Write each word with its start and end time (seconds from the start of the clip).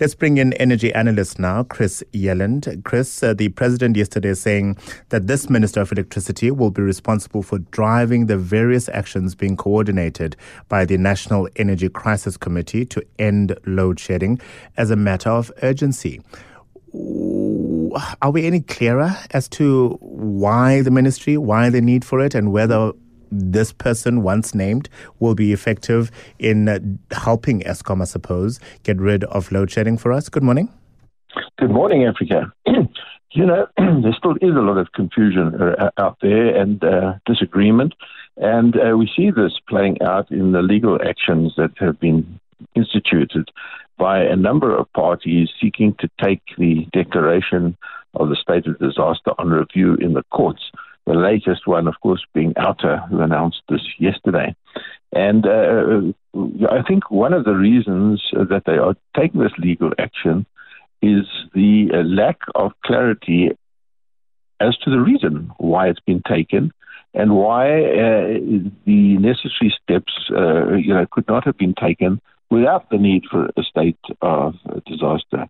Let's 0.00 0.14
bring 0.14 0.38
in 0.38 0.54
energy 0.54 0.94
analyst 0.94 1.38
now, 1.38 1.62
Chris 1.64 2.02
Yelland. 2.14 2.82
Chris, 2.84 3.22
uh, 3.22 3.34
the 3.34 3.50
president 3.50 3.98
yesterday 3.98 4.32
saying 4.32 4.78
that 5.10 5.26
this 5.26 5.50
Minister 5.50 5.82
of 5.82 5.92
Electricity 5.92 6.50
will 6.50 6.70
be 6.70 6.80
responsible 6.80 7.42
for 7.42 7.58
driving 7.58 8.24
the 8.24 8.38
various 8.38 8.88
actions 8.88 9.34
being 9.34 9.58
coordinated 9.58 10.36
by 10.70 10.86
the 10.86 10.96
National 10.96 11.50
Energy 11.56 11.90
Crisis 11.90 12.38
Committee 12.38 12.86
to 12.86 13.04
end 13.18 13.58
load 13.66 14.00
shedding 14.00 14.40
as 14.78 14.90
a 14.90 14.96
matter 14.96 15.28
of 15.28 15.52
urgency. 15.62 16.22
Are 18.22 18.30
we 18.30 18.46
any 18.46 18.60
clearer 18.60 19.14
as 19.32 19.50
to 19.50 19.98
why 20.00 20.80
the 20.80 20.90
ministry, 20.90 21.36
why 21.36 21.68
the 21.68 21.82
need 21.82 22.06
for 22.06 22.20
it, 22.20 22.34
and 22.34 22.52
whether 22.52 22.92
this 23.30 23.72
person, 23.72 24.22
once 24.22 24.54
named, 24.54 24.88
will 25.18 25.34
be 25.34 25.52
effective 25.52 26.10
in 26.38 26.68
uh, 26.68 26.78
helping 27.12 27.60
Eskom, 27.60 28.02
I 28.02 28.04
suppose, 28.04 28.60
get 28.82 28.98
rid 28.98 29.24
of 29.24 29.52
load 29.52 29.70
shedding 29.70 29.98
for 29.98 30.12
us. 30.12 30.28
Good 30.28 30.42
morning. 30.42 30.68
Good 31.58 31.70
morning, 31.70 32.04
Africa. 32.04 32.52
you 32.66 33.46
know, 33.46 33.66
there 33.76 34.14
still 34.16 34.36
is 34.36 34.56
a 34.56 34.60
lot 34.60 34.78
of 34.78 34.92
confusion 34.92 35.54
uh, 35.60 35.90
out 35.98 36.18
there 36.20 36.56
and 36.56 36.82
uh, 36.82 37.14
disagreement. 37.26 37.94
And 38.36 38.76
uh, 38.76 38.96
we 38.96 39.10
see 39.14 39.30
this 39.30 39.52
playing 39.68 40.00
out 40.02 40.30
in 40.30 40.52
the 40.52 40.62
legal 40.62 40.98
actions 41.06 41.52
that 41.56 41.72
have 41.78 42.00
been 42.00 42.40
instituted 42.74 43.50
by 43.98 44.22
a 44.22 44.36
number 44.36 44.74
of 44.74 44.90
parties 44.94 45.50
seeking 45.60 45.94
to 45.98 46.08
take 46.20 46.42
the 46.56 46.86
declaration 46.92 47.76
of 48.14 48.28
the 48.28 48.36
state 48.36 48.66
of 48.66 48.78
disaster 48.78 49.32
on 49.38 49.50
review 49.50 49.94
in 49.96 50.14
the 50.14 50.24
courts. 50.30 50.70
The 51.06 51.14
latest 51.14 51.66
one, 51.66 51.88
of 51.88 51.94
course, 52.02 52.24
being 52.34 52.52
OUTA, 52.56 53.08
who 53.08 53.20
announced 53.20 53.62
this 53.68 53.80
yesterday. 53.98 54.54
And 55.12 55.46
uh, 55.46 56.12
I 56.70 56.82
think 56.86 57.10
one 57.10 57.32
of 57.32 57.44
the 57.44 57.54
reasons 57.54 58.22
that 58.32 58.62
they 58.66 58.78
are 58.78 58.94
taking 59.16 59.40
this 59.40 59.52
legal 59.58 59.92
action 59.98 60.46
is 61.02 61.26
the 61.54 61.90
uh, 61.92 62.02
lack 62.02 62.38
of 62.54 62.72
clarity 62.84 63.50
as 64.60 64.76
to 64.78 64.90
the 64.90 65.00
reason 65.00 65.50
why 65.58 65.88
it's 65.88 66.00
been 66.00 66.22
taken 66.28 66.72
and 67.14 67.34
why 67.34 67.66
uh, 67.66 68.38
the 68.84 69.16
necessary 69.18 69.74
steps 69.82 70.12
uh, 70.30 70.74
you 70.74 70.94
know, 70.94 71.06
could 71.10 71.26
not 71.26 71.44
have 71.44 71.56
been 71.56 71.74
taken 71.74 72.20
without 72.50 72.88
the 72.90 72.98
need 72.98 73.24
for 73.30 73.46
a 73.56 73.62
state 73.62 73.98
of 74.22 74.54
disaster. 74.86 75.46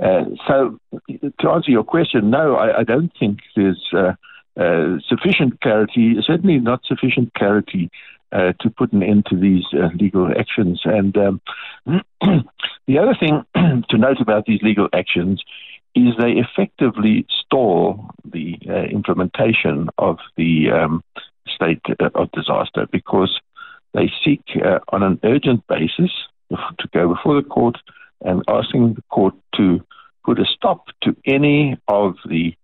Uh, 0.00 0.24
so, 0.46 0.78
to 1.40 1.50
answer 1.50 1.70
your 1.70 1.84
question, 1.84 2.30
no, 2.30 2.56
I, 2.56 2.80
I 2.80 2.84
don't 2.84 3.12
think 3.18 3.38
there's 3.56 3.82
uh, 4.58 4.98
sufficient 5.08 5.60
clarity, 5.60 6.16
certainly 6.26 6.58
not 6.58 6.84
sufficient 6.84 7.32
clarity 7.34 7.90
uh, 8.32 8.52
to 8.60 8.70
put 8.70 8.92
an 8.92 9.02
end 9.02 9.26
to 9.26 9.36
these 9.36 9.64
uh, 9.74 9.88
legal 9.98 10.30
actions. 10.38 10.80
And 10.84 11.16
um, 11.16 11.40
the 12.86 12.98
other 12.98 13.16
thing 13.18 13.42
to 13.88 13.98
note 13.98 14.20
about 14.20 14.44
these 14.46 14.62
legal 14.62 14.88
actions 14.92 15.42
is 15.94 16.14
they 16.18 16.32
effectively 16.32 17.26
stall 17.44 18.10
the 18.24 18.58
uh, 18.68 18.84
implementation 18.84 19.88
of 19.98 20.18
the 20.36 20.70
um, 20.70 21.04
state 21.46 21.82
uh, 22.00 22.08
of 22.14 22.30
disaster 22.32 22.86
because 22.90 23.40
they 23.92 24.10
seek 24.24 24.42
on 24.88 25.02
an 25.02 25.20
urgent 25.22 25.66
basis 25.66 26.10
to 26.50 26.88
go 26.94 27.08
before 27.08 27.34
the 27.34 27.46
court 27.46 27.76
and 28.22 28.42
asking 28.48 28.94
the 28.94 29.02
court 29.10 29.34
to 29.54 29.84
put 30.24 30.38
a 30.38 30.44
stop 30.46 30.86
to 31.02 31.14
any 31.26 31.76
of 31.88 32.14
the 32.26 32.54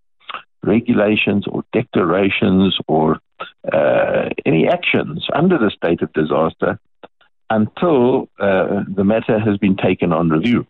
regulations 0.63 1.47
or 1.47 1.65
declarations 1.73 2.79
or 2.87 3.21
uh, 3.73 4.29
any 4.45 4.69
actions 4.69 5.27
under 5.35 5.59
the 5.59 5.71
state 5.71 6.03
of 6.03 6.13
disaster 6.13 6.79
until 7.51 8.29
uh, 8.39 8.85
the 8.89 9.05
matter 9.05 9.39
has 9.39 9.57
been 9.59 9.77
taken 9.77 10.13
on 10.13 10.29
review. 10.29 10.67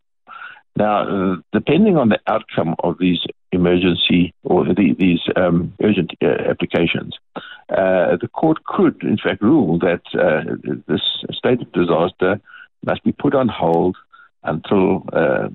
Now, 0.76 1.32
uh, 1.32 1.36
depending 1.52 1.96
on 1.96 2.08
the 2.08 2.20
outcome 2.28 2.76
of 2.84 2.98
these 2.98 3.18
emergency 3.50 4.32
or 4.44 4.64
the, 4.64 4.94
these 4.96 5.20
um, 5.34 5.72
urgent 5.82 6.12
uh, 6.22 6.26
applications, 6.48 7.16
uh, 7.36 8.16
the 8.20 8.28
court 8.32 8.64
could, 8.64 9.02
in 9.02 9.18
fact, 9.18 9.42
rule 9.42 9.78
that 9.80 10.02
uh, 10.14 10.54
this 10.86 11.02
state 11.32 11.62
of 11.62 11.72
disaster 11.72 12.40
must 12.84 13.02
be 13.02 13.10
put 13.10 13.34
on 13.34 13.48
hold 13.48 13.96
until 14.44 15.04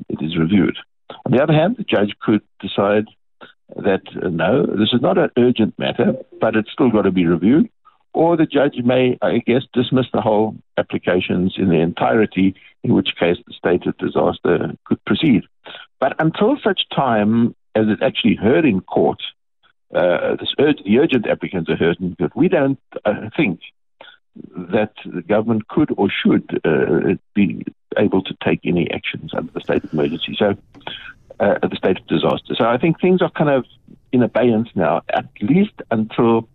it 0.09 0.21
is 0.21 0.37
reviewed. 0.37 0.77
On 1.25 1.31
the 1.31 1.41
other 1.41 1.53
hand, 1.53 1.77
the 1.77 1.83
judge 1.83 2.13
could 2.21 2.41
decide 2.59 3.07
that 3.75 4.01
uh, 4.21 4.29
no, 4.29 4.65
this 4.65 4.89
is 4.93 5.01
not 5.01 5.17
an 5.17 5.29
urgent 5.37 5.77
matter, 5.77 6.13
but 6.39 6.55
it's 6.55 6.71
still 6.71 6.91
got 6.91 7.03
to 7.03 7.11
be 7.11 7.25
reviewed. 7.25 7.69
Or 8.13 8.37
the 8.37 8.45
judge 8.45 8.75
may, 8.83 9.17
I 9.21 9.39
guess, 9.39 9.63
dismiss 9.73 10.05
the 10.13 10.21
whole 10.21 10.55
applications 10.77 11.55
in 11.57 11.69
their 11.69 11.81
entirety, 11.81 12.55
in 12.83 12.93
which 12.93 13.15
case 13.19 13.37
the 13.47 13.53
state 13.53 13.87
of 13.87 13.97
disaster 13.97 14.73
could 14.85 15.03
proceed. 15.05 15.43
But 15.99 16.15
until 16.19 16.57
such 16.63 16.81
time 16.95 17.55
as 17.75 17.85
it's 17.87 18.03
actually 18.03 18.35
heard 18.35 18.65
in 18.65 18.81
court, 18.81 19.19
uh, 19.95 20.35
the 20.35 20.99
urgent 20.99 21.27
applicants 21.27 21.69
are 21.69 21.75
heard 21.75 21.99
in 21.99 22.15
court, 22.15 22.35
we 22.35 22.49
don't 22.49 22.79
uh, 23.05 23.29
think 23.35 23.61
that 24.55 24.93
the 25.05 25.21
government 25.21 25.67
could 25.67 25.93
or 25.97 26.09
should 26.09 26.61
uh, 26.65 27.15
be 27.33 27.63
able 27.97 28.23
to 28.23 28.35
take 28.43 28.59
any 28.63 28.89
actions 28.91 29.31
under 29.35 29.51
the 29.51 29.61
state 29.61 29.83
of 29.83 29.93
emergency. 29.93 30.35
So 30.37 30.55
uh, 31.39 31.59
the 31.61 31.75
state 31.75 31.97
of 31.99 32.07
disaster. 32.07 32.55
So 32.55 32.65
I 32.65 32.77
think 32.77 32.99
things 32.99 33.21
are 33.21 33.31
kind 33.31 33.49
of 33.49 33.65
in 34.11 34.23
abeyance 34.23 34.69
now, 34.75 35.01
at 35.09 35.25
least 35.41 35.73
until 35.91 36.47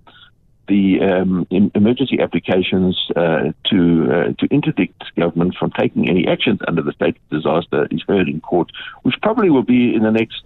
the 0.69 1.00
um, 1.00 1.47
emergency 1.50 2.21
applications 2.21 3.11
uh, 3.17 3.53
to 3.71 4.09
uh, 4.12 4.33
to 4.38 4.47
interdict 4.50 5.03
government 5.17 5.56
from 5.59 5.71
taking 5.72 6.09
any 6.09 6.27
actions 6.28 6.61
under 6.69 6.83
the 6.83 6.93
state 6.93 7.17
of 7.17 7.43
disaster 7.43 7.88
is 7.91 8.03
heard 8.06 8.28
in 8.28 8.41
court, 8.41 8.71
which 9.03 9.15
probably 9.22 9.50
will 9.50 9.62
be 9.62 9.94
in 9.94 10.03
the 10.03 10.11
next, 10.11 10.43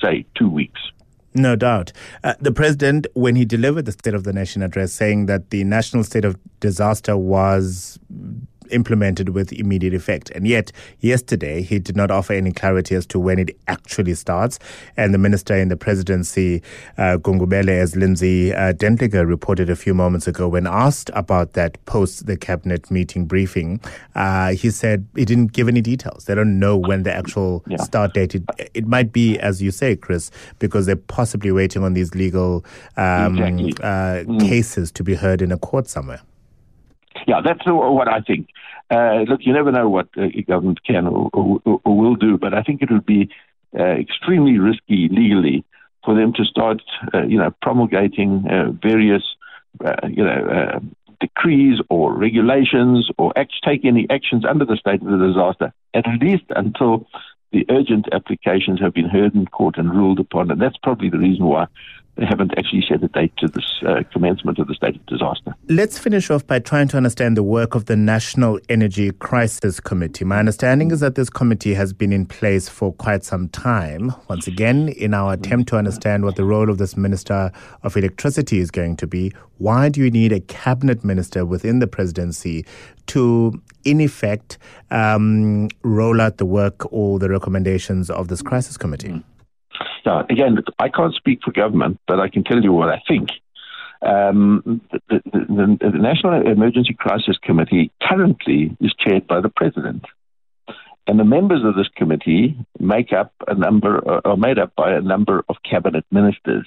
say, 0.00 0.26
two 0.34 0.48
weeks. 0.48 0.80
No 1.34 1.54
doubt. 1.54 1.92
Uh, 2.24 2.34
the 2.40 2.52
president, 2.52 3.06
when 3.14 3.36
he 3.36 3.44
delivered 3.44 3.84
the 3.84 3.92
State 3.92 4.14
of 4.14 4.24
the 4.24 4.32
Nation 4.32 4.62
address, 4.62 4.92
saying 4.92 5.26
that 5.26 5.50
the 5.50 5.64
national 5.64 6.04
state 6.04 6.24
of 6.24 6.38
disaster 6.60 7.16
was 7.16 7.98
implemented 8.70 9.30
with 9.30 9.52
immediate 9.52 9.94
effect. 9.94 10.30
And 10.30 10.46
yet, 10.46 10.72
yesterday, 11.00 11.62
he 11.62 11.78
did 11.78 11.96
not 11.96 12.10
offer 12.10 12.32
any 12.32 12.52
clarity 12.52 12.94
as 12.94 13.06
to 13.06 13.18
when 13.18 13.38
it 13.38 13.56
actually 13.68 14.14
starts. 14.14 14.58
And 14.96 15.12
the 15.12 15.18
minister 15.18 15.54
in 15.54 15.68
the 15.68 15.76
presidency, 15.76 16.62
uh, 16.98 17.18
Gungubele, 17.18 17.68
as 17.68 17.96
Lindsay 17.96 18.52
uh, 18.54 18.72
Dentlinger 18.72 19.26
reported 19.26 19.70
a 19.70 19.76
few 19.76 19.94
moments 19.94 20.26
ago, 20.26 20.48
when 20.48 20.66
asked 20.66 21.10
about 21.14 21.52
that 21.54 21.82
post 21.86 22.26
the 22.26 22.36
cabinet 22.36 22.90
meeting 22.90 23.26
briefing, 23.26 23.80
uh, 24.14 24.52
he 24.52 24.70
said 24.70 25.06
he 25.14 25.24
didn't 25.24 25.52
give 25.52 25.68
any 25.68 25.80
details. 25.80 26.24
They 26.24 26.34
don't 26.34 26.58
know 26.58 26.76
when 26.76 27.02
the 27.02 27.12
actual 27.12 27.64
yeah. 27.66 27.78
start 27.78 28.14
date. 28.14 28.34
It, 28.34 28.44
it, 28.74 28.86
might 28.86 29.12
be, 29.12 29.38
as 29.38 29.62
you 29.62 29.70
say, 29.70 29.96
Chris, 29.96 30.30
because 30.58 30.86
they're 30.86 30.96
possibly 30.96 31.52
waiting 31.52 31.82
on 31.82 31.94
these 31.94 32.14
legal 32.14 32.64
um, 32.96 33.38
exactly. 33.38 33.72
uh, 33.82 34.24
mm. 34.24 34.40
cases 34.40 34.92
to 34.92 35.04
be 35.04 35.14
heard 35.14 35.42
in 35.42 35.52
a 35.52 35.58
court 35.58 35.88
somewhere. 35.88 36.20
Yeah, 37.26 37.40
that's 37.44 37.60
what 37.66 38.08
I 38.08 38.20
think. 38.20 38.48
Uh, 38.88 39.24
look, 39.28 39.40
you 39.42 39.52
never 39.52 39.72
know 39.72 39.88
what 39.88 40.08
a 40.16 40.42
government 40.42 40.84
can 40.84 41.06
or, 41.08 41.28
or, 41.32 41.80
or, 41.84 41.96
will 41.96 42.14
do, 42.14 42.38
but 42.38 42.54
I 42.54 42.62
think 42.62 42.82
it 42.82 42.90
would 42.90 43.04
be 43.04 43.28
uh, 43.76 43.82
extremely 43.82 44.58
risky 44.58 45.08
legally 45.10 45.64
for 46.04 46.14
them 46.14 46.32
to 46.34 46.44
start, 46.44 46.82
uh, 47.12 47.24
you 47.24 47.36
know, 47.36 47.52
promulgating 47.62 48.46
uh, 48.48 48.70
various, 48.70 49.24
uh, 49.84 50.06
you 50.08 50.22
know, 50.22 50.46
uh, 50.46 50.78
decrees 51.20 51.80
or 51.90 52.14
regulations 52.14 53.10
or 53.18 53.32
act, 53.36 53.54
take 53.64 53.84
any 53.84 54.06
actions 54.08 54.44
under 54.48 54.64
the 54.64 54.76
state 54.76 55.02
of 55.02 55.08
the 55.08 55.26
disaster, 55.26 55.72
at 55.94 56.04
least 56.20 56.44
until 56.50 57.08
the 57.50 57.66
urgent 57.70 58.06
applications 58.12 58.80
have 58.80 58.94
been 58.94 59.08
heard 59.08 59.34
in 59.34 59.46
court 59.46 59.78
and 59.78 59.90
ruled 59.90 60.20
upon. 60.20 60.50
And 60.50 60.60
that's 60.60 60.76
probably 60.82 61.10
the 61.10 61.18
reason 61.18 61.46
why 61.46 61.66
they 62.16 62.24
haven't 62.24 62.56
actually 62.56 62.82
set 62.88 63.02
a 63.02 63.08
date 63.08 63.32
to 63.38 63.48
this 63.48 63.64
uh, 63.86 64.02
commencement 64.12 64.58
of 64.58 64.66
the 64.66 64.74
state 64.74 64.96
of 64.96 65.04
disaster. 65.06 65.54
Let's 65.68 65.98
finish 65.98 66.30
off 66.30 66.46
by 66.46 66.58
trying 66.58 66.88
to 66.88 66.96
understand 66.96 67.36
the 67.36 67.42
work 67.42 67.74
of 67.74 67.86
the 67.86 67.96
National 67.96 68.58
Energy 68.68 69.10
Crisis 69.12 69.80
Committee. 69.80 70.24
My 70.24 70.38
understanding 70.38 70.90
is 70.90 71.00
that 71.00 71.14
this 71.14 71.28
committee 71.28 71.74
has 71.74 71.92
been 71.92 72.12
in 72.12 72.24
place 72.24 72.68
for 72.68 72.92
quite 72.94 73.22
some 73.22 73.48
time. 73.50 74.14
Once 74.28 74.46
again, 74.46 74.88
in 74.88 75.12
our 75.12 75.34
attempt 75.34 75.68
to 75.70 75.76
understand 75.76 76.24
what 76.24 76.36
the 76.36 76.44
role 76.44 76.70
of 76.70 76.78
this 76.78 76.96
Minister 76.96 77.52
of 77.82 77.96
Electricity 77.96 78.60
is 78.60 78.70
going 78.70 78.96
to 78.96 79.06
be, 79.06 79.32
why 79.58 79.88
do 79.88 80.00
you 80.00 80.10
need 80.10 80.32
a 80.32 80.40
cabinet 80.40 81.04
minister 81.04 81.44
within 81.44 81.80
the 81.80 81.86
presidency 81.86 82.64
to, 83.08 83.60
in 83.84 84.00
effect, 84.00 84.58
um, 84.90 85.68
roll 85.82 86.20
out 86.20 86.38
the 86.38 86.46
work 86.46 86.90
or 86.92 87.18
the 87.18 87.28
recommendations 87.28 88.10
of 88.10 88.28
this 88.28 88.42
crisis 88.42 88.76
committee? 88.76 89.08
Mm-hmm. 89.08 89.35
Now, 90.06 90.24
again, 90.30 90.58
I 90.78 90.88
can't 90.88 91.14
speak 91.14 91.40
for 91.44 91.50
government, 91.50 91.98
but 92.06 92.20
I 92.20 92.28
can 92.28 92.44
tell 92.44 92.62
you 92.62 92.72
what 92.72 92.88
I 92.88 93.02
think. 93.08 93.28
Um, 94.00 94.80
the, 95.08 95.20
the, 95.32 95.78
the, 95.80 95.98
National 95.98 96.46
Emergency 96.46 96.94
Crisis 96.94 97.36
Committee 97.42 97.90
currently 98.00 98.76
is 98.80 98.94
chaired 98.98 99.26
by 99.26 99.40
the 99.40 99.48
President. 99.48 100.04
And 101.08 101.18
the 101.18 101.24
members 101.24 101.62
of 101.64 101.74
this 101.74 101.88
committee 101.96 102.56
make 102.78 103.12
up 103.12 103.32
a 103.48 103.54
number, 103.54 103.98
uh, 104.08 104.20
are 104.24 104.36
made 104.36 104.58
up 104.58 104.74
by 104.76 104.92
a 104.92 105.00
number 105.00 105.44
of 105.48 105.56
cabinet 105.68 106.04
ministers. 106.10 106.66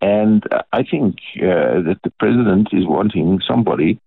And 0.00 0.44
I 0.72 0.82
think 0.82 1.16
uh, 1.38 1.82
that 1.82 1.98
the 2.04 2.12
President 2.20 2.68
is 2.72 2.86
wanting 2.86 3.40
somebody 3.48 3.98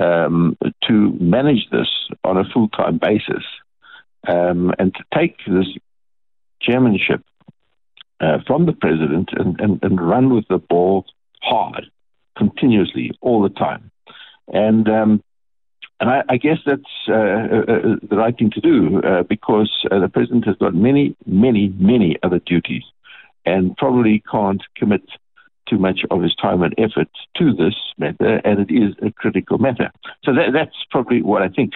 um, 0.00 0.56
to 0.88 1.16
manage 1.20 1.68
this 1.70 1.88
on 2.24 2.38
a 2.38 2.44
full 2.44 2.68
time 2.68 2.98
basis 2.98 3.44
um, 4.26 4.72
and 4.78 4.94
to 4.94 5.04
take 5.14 5.36
this 5.46 5.66
chairmanship 6.62 7.22
uh, 8.22 8.38
from 8.46 8.66
the 8.66 8.72
president 8.72 9.30
and, 9.32 9.60
and, 9.60 9.78
and 9.82 10.00
run 10.00 10.34
with 10.34 10.46
the 10.48 10.58
ball 10.58 11.04
hard, 11.42 11.90
continuously, 12.38 13.10
all 13.20 13.42
the 13.42 13.50
time. 13.50 13.90
And 14.48 14.88
um, 14.88 15.22
and 16.00 16.10
I, 16.10 16.24
I, 16.28 16.36
guess 16.36 16.58
that's 16.66 16.82
uh, 17.08 17.12
uh, 17.12 17.16
uh 17.16 17.96
the 18.02 18.16
right 18.16 18.36
thing 18.36 18.50
to 18.50 18.60
do 18.60 19.00
uh, 19.02 19.22
because 19.22 19.70
uh, 19.90 20.00
the 20.00 20.08
president 20.08 20.46
has 20.46 20.56
got 20.56 20.74
many, 20.74 21.14
many, 21.26 21.68
many 21.78 22.16
other 22.24 22.40
duties 22.40 22.82
and 23.46 23.76
probably 23.76 24.22
can't 24.30 24.62
commit 24.76 25.02
too 25.68 25.78
much 25.78 26.00
of 26.10 26.22
his 26.22 26.34
time 26.34 26.62
and 26.62 26.74
effort 26.76 27.08
to 27.36 27.52
this 27.54 27.74
matter, 27.98 28.40
and 28.44 28.68
it 28.68 28.74
is 28.74 28.94
a 29.02 29.12
critical 29.12 29.58
matter. 29.58 29.90
So 30.24 30.34
that, 30.34 30.52
that's 30.52 30.74
probably 30.90 31.22
what 31.22 31.42
I 31.42 31.48
think. 31.48 31.74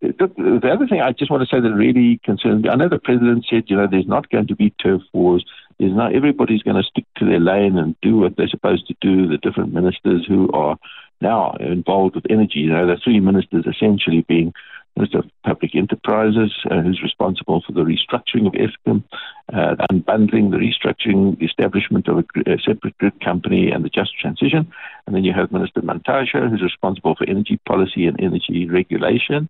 The, 0.00 0.60
the, 0.62 0.70
other 0.70 0.86
thing 0.86 1.00
I 1.00 1.12
just 1.12 1.30
want 1.30 1.48
to 1.48 1.56
say 1.56 1.60
that 1.60 1.74
really 1.74 2.20
concerns 2.24 2.62
me, 2.62 2.68
I 2.68 2.76
know 2.76 2.88
the 2.88 2.98
president 2.98 3.46
said, 3.50 3.64
you 3.66 3.76
know, 3.76 3.88
there's 3.90 4.06
not 4.06 4.30
going 4.30 4.46
to 4.48 4.56
be 4.56 4.70
turf 4.82 5.02
wars. 5.12 5.44
There's 5.78 5.94
not 5.94 6.14
everybody's 6.14 6.62
going 6.62 6.76
to 6.76 6.88
stick 6.88 7.06
to 7.18 7.24
their 7.24 7.40
lane 7.40 7.78
and 7.78 7.94
do 8.02 8.18
what 8.18 8.36
they're 8.36 8.48
supposed 8.48 8.86
to 8.88 8.96
do. 9.00 9.28
The 9.28 9.38
different 9.38 9.72
ministers 9.72 10.26
who 10.26 10.50
are 10.52 10.76
now 11.20 11.52
involved 11.60 12.14
with 12.14 12.26
energy, 12.30 12.60
you 12.60 12.72
know, 12.72 12.86
the 12.86 13.00
three 13.02 13.20
ministers 13.20 13.66
essentially 13.66 14.24
being 14.28 14.52
Minister 14.98 15.18
of 15.18 15.30
Public 15.44 15.76
Enterprises, 15.76 16.52
uh, 16.68 16.80
who's 16.80 17.00
responsible 17.02 17.62
for 17.64 17.72
the 17.72 17.82
restructuring 17.82 18.48
of 18.48 18.54
Eskom, 18.54 19.04
uh, 19.52 19.76
unbundling, 19.92 20.50
the 20.50 20.56
restructuring, 20.56 21.38
the 21.38 21.46
establishment 21.46 22.08
of 22.08 22.18
a, 22.18 22.52
a, 22.52 22.58
separate 22.58 22.98
grid 22.98 23.20
company, 23.20 23.70
and 23.70 23.84
the 23.84 23.88
just 23.88 24.18
transition. 24.18 24.70
And 25.06 25.14
then 25.14 25.22
you 25.22 25.32
have 25.32 25.52
Minister 25.52 25.82
Mantashe, 25.82 26.50
who's 26.50 26.62
responsible 26.62 27.14
for 27.14 27.28
energy 27.28 27.60
policy 27.64 28.06
and 28.06 28.20
energy 28.20 28.68
regulation. 28.68 29.48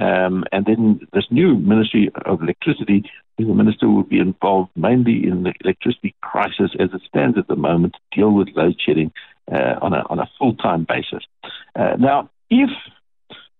Um, 0.00 0.44
and 0.52 0.64
then 0.64 1.00
this 1.12 1.26
new 1.30 1.56
Ministry 1.56 2.10
of 2.24 2.40
Electricity, 2.42 3.10
the 3.38 3.44
minister 3.44 3.88
will 3.88 4.04
be 4.04 4.18
involved 4.18 4.70
mainly 4.76 5.26
in 5.26 5.42
the 5.42 5.52
electricity 5.64 6.14
crisis 6.22 6.70
as 6.78 6.90
it 6.92 7.02
stands 7.08 7.36
at 7.36 7.48
the 7.48 7.56
moment 7.56 7.94
to 7.94 8.20
deal 8.20 8.30
with 8.30 8.48
load 8.54 8.76
shedding 8.78 9.12
uh, 9.50 9.74
on 9.82 9.92
a 9.92 10.04
on 10.08 10.18
a 10.18 10.30
full 10.38 10.54
time 10.54 10.86
basis. 10.88 11.24
Uh, 11.74 11.96
now, 11.98 12.30
if 12.50 12.70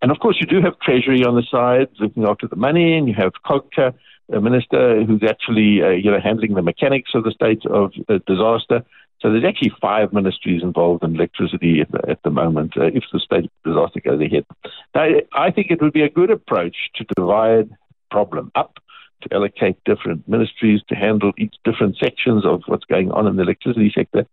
and 0.01 0.11
of 0.11 0.19
course, 0.21 0.37
you 0.41 0.47
do 0.47 0.61
have 0.61 0.79
Treasury 0.81 1.25
on 1.25 1.35
the 1.35 1.43
side 1.51 1.89
looking 1.99 2.25
after 2.25 2.47
the 2.47 2.57
money, 2.57 2.97
and 2.97 3.09
you 3.09 3.15
have 3.15 3.33
COGTA, 3.45 3.95
a 4.33 4.41
minister 4.41 5.03
who's 5.05 5.23
actually 5.29 5.83
uh, 5.83 5.91
you 5.91 6.11
know 6.11 6.21
handling 6.23 6.55
the 6.55 6.63
mechanics 6.63 7.11
of 7.15 7.25
the 7.25 7.33
state 7.33 7.65
of 7.67 7.93
disaster. 8.27 8.85
So 9.21 9.31
there's 9.31 9.45
actually 9.45 9.73
five 9.81 10.13
ministries 10.13 10.63
involved 10.63 11.03
in 11.03 11.15
electricity 11.15 11.81
at 11.81 11.91
the, 11.91 12.11
at 12.11 12.23
the 12.23 12.31
moment 12.31 12.77
uh, 12.77 12.85
if 12.87 13.05
the 13.11 13.21
state 13.21 13.51
disaster 13.65 14.01
goes 14.01 14.21
ahead. 14.21 14.45
Now, 14.95 15.09
I 15.33 15.51
think 15.51 15.71
it 15.71 15.81
would 15.81 15.95
be 15.95 16.03
a 16.03 16.11
good 16.11 16.31
approach 16.31 16.77
to 16.97 17.07
divide 17.17 17.71
problem 18.11 18.53
up 18.55 18.79
to 19.25 19.35
allocate 19.35 19.77
different 19.85 20.27
ministries 20.29 20.81
to 20.89 20.95
handle 20.95 21.33
each 21.37 21.55
different 21.65 21.97
sections 21.97 22.47
of 22.47 22.63
what's 22.67 22.85
going 22.85 23.11
on 23.11 23.27
in 23.27 23.37
the 23.37 23.43
electricity 23.43 23.93
sector 23.95 24.27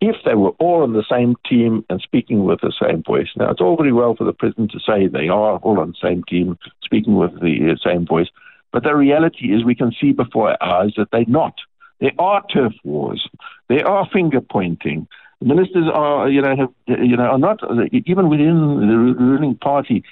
if 0.00 0.16
they 0.24 0.34
were 0.34 0.50
all 0.58 0.82
on 0.82 0.92
the 0.92 1.04
same 1.10 1.36
team 1.48 1.84
and 1.88 2.00
speaking 2.00 2.44
with 2.44 2.60
the 2.60 2.72
same 2.80 3.02
voice. 3.02 3.28
Now, 3.36 3.50
it's 3.50 3.60
all 3.60 3.76
very 3.76 3.92
well 3.92 4.14
for 4.14 4.24
the 4.24 4.32
president 4.32 4.72
to 4.72 4.80
say 4.80 5.06
they 5.06 5.28
are 5.28 5.56
all 5.58 5.80
on 5.80 5.88
the 5.88 6.08
same 6.08 6.22
team, 6.24 6.58
speaking 6.82 7.16
with 7.16 7.40
the 7.40 7.72
uh, 7.72 7.88
same 7.88 8.06
voice, 8.06 8.28
but 8.72 8.82
the 8.82 8.94
reality 8.94 9.54
is 9.54 9.64
we 9.64 9.74
can 9.74 9.92
see 9.98 10.12
before 10.12 10.50
our 10.50 10.82
eyes 10.82 10.92
that 10.96 11.08
they're 11.12 11.24
not. 11.26 11.54
There 12.00 12.12
are 12.18 12.44
turf 12.52 12.74
wars. 12.84 13.26
There 13.68 13.86
are 13.86 14.08
finger 14.12 14.40
pointing. 14.40 15.08
Ministers 15.40 15.86
are, 15.92 16.28
you 16.28 16.42
know, 16.42 16.56
have, 16.56 16.98
you 17.00 17.16
know, 17.16 17.24
are 17.24 17.38
not 17.38 17.60
even 17.92 18.28
within 18.28 18.80
the 18.80 18.96
ruling 18.96 19.56
party. 19.56 20.02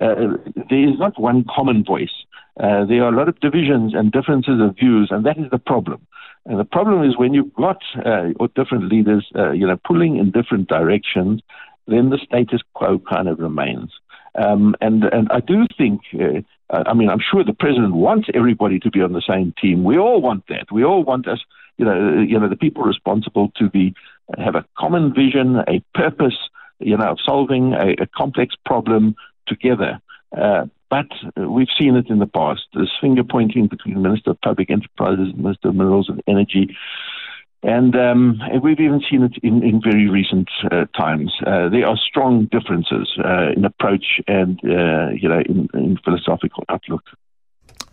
Uh, 0.00 0.36
there 0.68 0.88
is 0.88 0.98
not 0.98 1.18
one 1.20 1.44
common 1.54 1.84
voice. 1.84 2.12
Uh, 2.62 2.84
there 2.84 3.02
are 3.04 3.12
a 3.12 3.16
lot 3.16 3.28
of 3.28 3.40
divisions 3.40 3.94
and 3.94 4.12
differences 4.12 4.60
of 4.60 4.76
views, 4.76 5.08
and 5.10 5.24
that 5.24 5.38
is 5.38 5.50
the 5.50 5.58
problem. 5.58 6.06
And 6.44 6.58
the 6.58 6.64
problem 6.64 7.08
is 7.08 7.16
when 7.16 7.32
you've 7.32 7.54
got 7.54 7.78
uh, 8.04 8.28
different 8.54 8.88
leaders, 8.92 9.26
uh, 9.34 9.52
you 9.52 9.66
know, 9.66 9.78
pulling 9.86 10.16
in 10.16 10.30
different 10.30 10.68
directions, 10.68 11.40
then 11.86 12.10
the 12.10 12.18
status 12.18 12.60
quo 12.74 12.98
kind 12.98 13.28
of 13.28 13.38
remains. 13.38 13.90
Um, 14.34 14.76
and 14.80 15.04
and 15.04 15.28
I 15.32 15.40
do 15.40 15.66
think, 15.76 16.02
uh, 16.14 16.82
I 16.86 16.94
mean, 16.94 17.08
I'm 17.08 17.20
sure 17.20 17.42
the 17.42 17.52
president 17.52 17.94
wants 17.94 18.28
everybody 18.34 18.78
to 18.80 18.90
be 18.90 19.00
on 19.00 19.12
the 19.12 19.22
same 19.26 19.54
team. 19.60 19.82
We 19.82 19.98
all 19.98 20.20
want 20.20 20.44
that. 20.48 20.70
We 20.70 20.84
all 20.84 21.02
want 21.02 21.26
us, 21.28 21.40
you 21.78 21.84
know, 21.84 22.20
you 22.20 22.38
know, 22.38 22.48
the 22.48 22.56
people 22.56 22.84
responsible 22.84 23.52
to 23.56 23.68
be 23.68 23.94
have 24.38 24.54
a 24.54 24.64
common 24.78 25.12
vision, 25.12 25.56
a 25.66 25.82
purpose, 25.94 26.36
you 26.78 26.96
know, 26.96 27.12
of 27.12 27.18
solving 27.24 27.72
a, 27.72 28.02
a 28.02 28.06
complex 28.06 28.54
problem 28.64 29.16
together. 29.46 30.00
Uh, 30.36 30.66
but 30.90 31.06
we've 31.36 31.68
seen 31.78 31.96
it 31.96 32.10
in 32.10 32.18
the 32.18 32.26
past. 32.26 32.62
There's 32.74 32.92
finger 33.00 33.22
pointing 33.24 33.68
between 33.68 33.94
the 33.94 34.00
Minister 34.00 34.30
of 34.30 34.40
Public 34.40 34.70
Enterprises 34.70 35.28
and 35.32 35.38
Minister 35.38 35.68
of 35.68 35.76
Minerals 35.76 36.08
and 36.08 36.22
Energy. 36.26 36.76
And, 37.62 37.94
um, 37.94 38.40
and 38.50 38.62
we've 38.62 38.80
even 38.80 39.02
seen 39.08 39.22
it 39.22 39.36
in, 39.42 39.62
in 39.62 39.82
very 39.82 40.08
recent 40.08 40.48
uh, 40.72 40.86
times. 40.98 41.32
Uh, 41.46 41.68
there 41.68 41.86
are 41.86 41.96
strong 41.96 42.46
differences 42.46 43.10
uh, 43.22 43.50
in 43.54 43.64
approach 43.64 44.20
and, 44.26 44.58
uh, 44.64 45.10
you 45.10 45.28
know, 45.28 45.42
in, 45.46 45.68
in 45.74 45.98
philosophical 46.02 46.64
outlook 46.68 47.04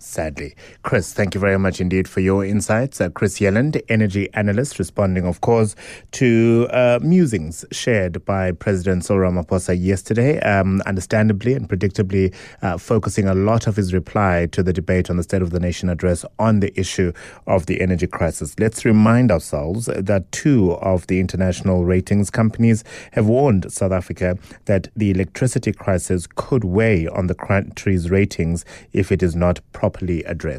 sadly. 0.08 0.56
Chris, 0.84 1.14
thank 1.14 1.36
you 1.36 1.42
very 1.42 1.60
much 1.60 1.82
indeed 1.82 2.08
for 2.08 2.22
your 2.22 2.44
insights. 2.46 3.00
Uh, 3.02 3.10
Chris 3.10 3.40
Yelland, 3.40 3.82
energy 3.90 4.30
analyst, 4.34 4.80
responding, 4.80 5.26
of 5.26 5.42
course, 5.42 5.76
to 6.12 6.68
uh, 6.72 7.00
musings 7.02 7.66
shared 7.72 8.24
by 8.26 8.52
President 8.52 9.06
Cyril 9.06 9.32
Ramaphosa 9.32 9.80
yesterday, 9.80 10.40
um, 10.40 10.82
understandably 10.86 11.54
and 11.54 11.68
predictably 11.68 12.34
uh, 12.62 12.78
focusing 12.78 13.28
a 13.28 13.36
lot 13.36 13.68
of 13.68 13.76
his 13.76 13.94
reply 13.94 14.48
to 14.52 14.64
the 14.64 14.74
debate 14.74 15.10
on 15.10 15.18
the 15.18 15.24
State 15.24 15.42
of 15.42 15.52
the 15.52 15.60
Nation 15.60 15.90
address 15.90 16.26
on 16.40 16.62
the 16.62 16.78
issue 16.80 17.12
of 17.46 17.66
the 17.66 17.82
energy 17.82 18.08
crisis. 18.08 18.56
Let's 18.60 18.86
remind 18.86 19.32
ourselves 19.32 19.88
that 19.88 20.32
two 20.32 20.74
of 20.74 21.08
the 21.08 21.20
international 21.20 21.86
ratings 21.86 22.30
companies 22.30 22.84
have 23.12 23.28
warned 23.28 23.72
South 23.72 23.92
Africa 23.92 24.38
that 24.66 24.88
the 24.96 25.12
electricity 25.12 25.74
crisis 25.74 26.28
could 26.36 26.64
weigh 26.64 27.08
on 27.08 27.28
the 27.28 27.36
country's 27.36 28.10
ratings 28.10 28.64
if 28.94 29.12
it 29.12 29.22
is 29.22 29.36
not 29.36 29.60
properly 29.74 29.97
properly 29.98 30.24
addressed. 30.26 30.58